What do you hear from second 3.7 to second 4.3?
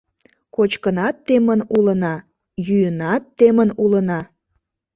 улына